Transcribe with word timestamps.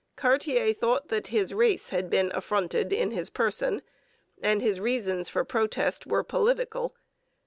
Cartier 0.15 0.73
thought 0.73 1.09
that 1.09 1.27
his 1.27 1.53
race 1.53 1.91
had 1.91 2.09
been 2.09 2.31
affronted 2.33 2.91
in 2.91 3.11
his 3.11 3.29
person, 3.29 3.83
and 4.41 4.59
his 4.59 4.79
reasons 4.79 5.29
for 5.29 5.43
protest 5.43 6.07
were 6.07 6.23
political. 6.23 6.95